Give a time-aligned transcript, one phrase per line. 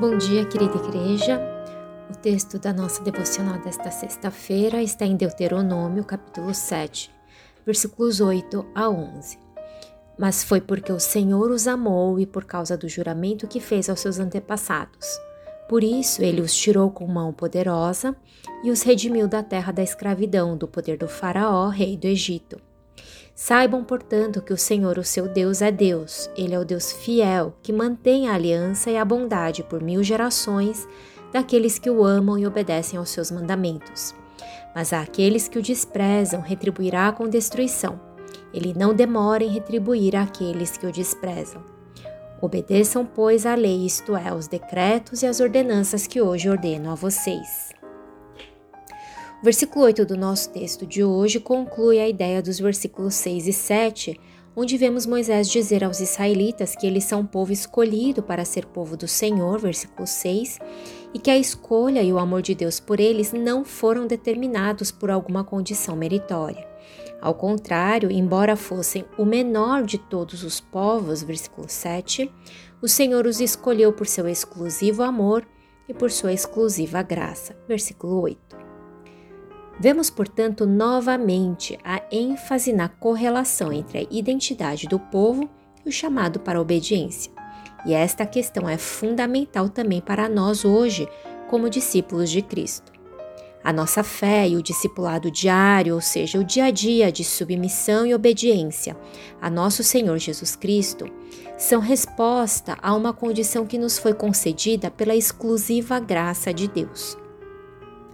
[0.00, 1.40] Bom dia, querida igreja.
[2.08, 7.10] O texto da nossa devocional desta sexta-feira está em Deuteronômio, capítulo 7,
[7.66, 9.40] versículos 8 a 11.
[10.16, 13.98] Mas foi porque o Senhor os amou e por causa do juramento que fez aos
[13.98, 15.04] seus antepassados.
[15.68, 18.14] Por isso ele os tirou com mão poderosa
[18.62, 22.67] e os redimiu da terra da escravidão, do poder do Faraó, rei do Egito
[23.34, 26.28] Saibam, portanto, que o Senhor, o seu Deus, é Deus.
[26.36, 30.88] Ele é o Deus fiel, que mantém a aliança e a bondade por mil gerações
[31.32, 34.14] daqueles que o amam e obedecem aos seus mandamentos.
[34.74, 38.00] Mas àqueles que o desprezam, retribuirá com destruição.
[38.52, 41.62] Ele não demora em retribuir àqueles que o desprezam.
[42.40, 46.94] Obedeçam, pois, à lei, isto é, aos decretos e às ordenanças que hoje ordeno a
[46.94, 47.77] vocês.
[49.40, 53.52] O versículo 8 do nosso texto de hoje conclui a ideia dos versículos 6 e
[53.52, 54.20] 7,
[54.56, 59.06] onde vemos Moisés dizer aos israelitas que eles são povo escolhido para ser povo do
[59.06, 60.58] Senhor, versículo 6,
[61.14, 65.08] e que a escolha e o amor de Deus por eles não foram determinados por
[65.08, 66.66] alguma condição meritória.
[67.20, 72.28] Ao contrário, embora fossem o menor de todos os povos, versículo 7,
[72.82, 75.46] o Senhor os escolheu por seu exclusivo amor
[75.88, 78.67] e por sua exclusiva graça, versículo 8.
[79.80, 85.48] Vemos, portanto, novamente a ênfase na correlação entre a identidade do povo
[85.86, 87.30] e o chamado para a obediência.
[87.86, 91.08] E esta questão é fundamental também para nós hoje,
[91.48, 92.92] como discípulos de Cristo.
[93.62, 98.04] A nossa fé e o discipulado diário, ou seja, o dia a dia de submissão
[98.04, 98.96] e obediência
[99.40, 101.06] a nosso Senhor Jesus Cristo,
[101.56, 107.16] são resposta a uma condição que nos foi concedida pela exclusiva graça de Deus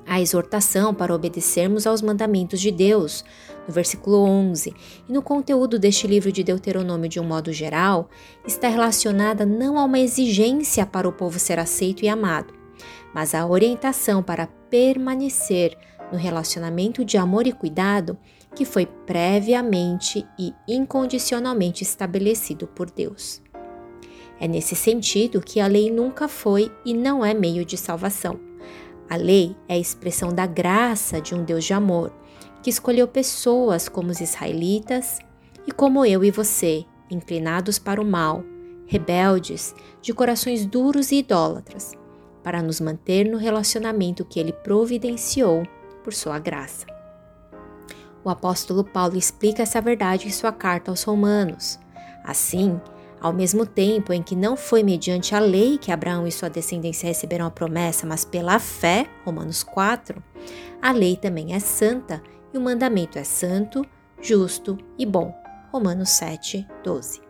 [0.06, 3.24] a exortação para obedecermos aos mandamentos de Deus,
[3.66, 4.74] no versículo 11,
[5.08, 8.08] e no conteúdo deste livro de Deuteronômio de um modo geral,
[8.46, 12.52] está relacionada não a uma exigência para o povo ser aceito e amado,
[13.14, 15.76] mas à orientação para permanecer
[16.12, 18.18] no relacionamento de amor e cuidado
[18.54, 23.42] que foi previamente e incondicionalmente estabelecido por Deus.
[24.38, 28.38] É nesse sentido que a lei nunca foi e não é meio de salvação
[29.08, 32.12] a lei é a expressão da graça de um Deus de amor,
[32.62, 35.18] que escolheu pessoas como os israelitas
[35.66, 38.42] e como eu e você, inclinados para o mal,
[38.86, 41.92] rebeldes, de corações duros e idólatras,
[42.42, 45.62] para nos manter no relacionamento que ele providenciou
[46.02, 46.86] por sua graça.
[48.24, 51.78] O apóstolo Paulo explica essa verdade em sua carta aos Romanos.
[52.24, 52.80] Assim,
[53.24, 57.06] ao mesmo tempo em que não foi mediante a lei que Abraão e sua descendência
[57.06, 60.22] receberam a promessa, mas pela fé, Romanos 4,
[60.82, 63.82] a lei também é santa e o mandamento é santo,
[64.20, 65.34] justo e bom,
[65.72, 67.22] Romanos 7, 12.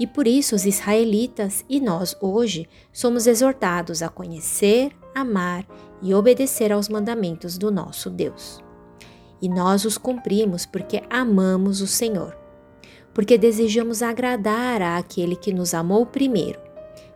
[0.00, 5.66] E por isso os israelitas e nós hoje somos exortados a conhecer, amar
[6.00, 8.58] e obedecer aos mandamentos do nosso Deus.
[9.38, 12.45] E nós os cumprimos porque amamos o Senhor
[13.16, 16.60] porque desejamos agradar àquele que nos amou primeiro,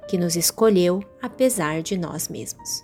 [0.09, 2.83] que nos escolheu apesar de nós mesmos.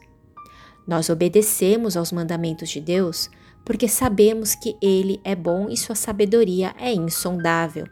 [0.87, 3.31] Nós obedecemos aos mandamentos de Deus
[3.65, 7.87] porque sabemos que Ele é bom e sua sabedoria é insondável.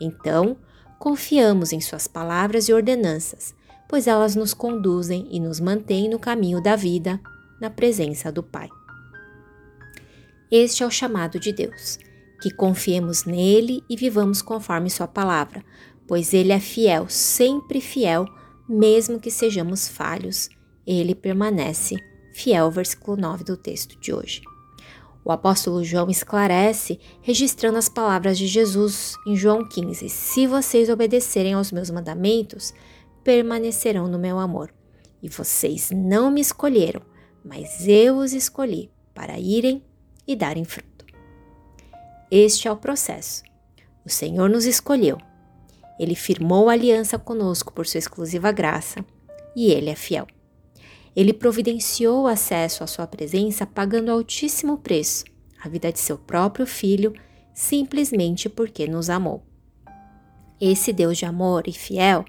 [0.00, 0.56] Então,
[0.98, 3.54] confiamos em Suas palavras e ordenanças,
[3.86, 7.20] pois elas nos conduzem e nos mantêm no caminho da vida,
[7.60, 8.70] na presença do Pai.
[10.50, 11.98] Este é o chamado de Deus
[12.42, 15.64] que confiemos nele e vivamos conforme Sua palavra,
[16.08, 18.26] pois Ele é fiel, sempre fiel,
[18.68, 20.48] mesmo que sejamos falhos,
[20.84, 21.94] Ele permanece
[22.34, 22.68] fiel.
[22.68, 24.42] Versículo 9 do texto de hoje.
[25.24, 31.54] O apóstolo João esclarece, registrando as palavras de Jesus em João 15: Se vocês obedecerem
[31.54, 32.74] aos meus mandamentos,
[33.22, 34.74] permanecerão no meu amor.
[35.22, 37.02] E vocês não me escolheram,
[37.44, 39.80] mas eu os escolhi para irem
[40.26, 40.91] e darem fruto.
[42.34, 43.42] Este é o processo.
[44.06, 45.18] O Senhor nos escolheu.
[46.00, 49.04] Ele firmou a aliança conosco por sua exclusiva graça
[49.54, 50.26] e ele é fiel.
[51.14, 55.24] Ele providenciou acesso à sua presença pagando altíssimo preço,
[55.62, 57.12] a vida de seu próprio filho,
[57.52, 59.42] simplesmente porque nos amou.
[60.58, 62.24] Esse Deus de amor e fiel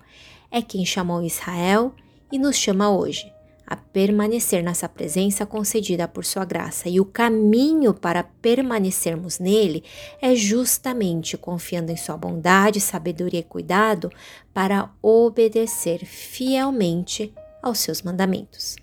[0.51, 1.95] é quem chamou Israel
[2.29, 3.31] e nos chama hoje
[3.65, 6.89] a permanecer nessa presença concedida por Sua graça.
[6.89, 9.83] E o caminho para permanecermos nele
[10.21, 14.12] é justamente confiando em Sua bondade, sabedoria e cuidado
[14.54, 18.75] para obedecer fielmente aos Seus mandamentos.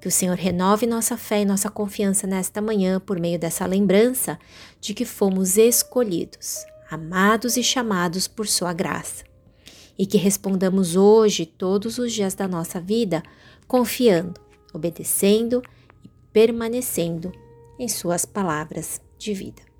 [0.00, 4.38] Que o Senhor renove nossa fé e nossa confiança nesta manhã por meio dessa lembrança
[4.78, 6.58] de que fomos escolhidos,
[6.90, 9.33] amados e chamados por Sua graça
[9.98, 13.22] e que respondamos hoje, todos os dias da nossa vida,
[13.66, 14.40] confiando,
[14.72, 15.62] obedecendo
[16.04, 17.32] e permanecendo
[17.78, 19.73] em Suas palavras de vida.